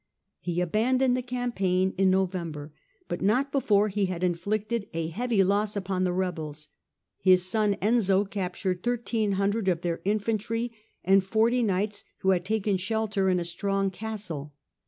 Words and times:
He 0.39 0.61
abandoned 0.61 1.15
the 1.15 1.21
campaign 1.21 1.93
in 1.95 2.09
November, 2.09 2.73
but 3.07 3.21
not 3.21 3.51
before 3.51 3.87
he 3.89 4.07
had 4.07 4.23
inflicted 4.23 4.87
a 4.95 5.09
heavy 5.09 5.43
loss 5.43 5.75
upon 5.75 6.05
the 6.05 6.11
rebels: 6.11 6.69
his 7.19 7.45
son 7.45 7.75
Enzio 7.83 8.25
captured 8.27 8.83
1300 8.83 9.67
of 9.67 9.81
their 9.81 10.01
infantry 10.03 10.71
and 11.03 11.23
forty 11.23 11.61
knights 11.61 12.03
who 12.21 12.31
had 12.31 12.43
taken 12.45 12.77
shelter 12.77 13.29
in 13.29 13.39
a 13.39 13.45
strong 13.45 13.91
castle. 13.91 14.55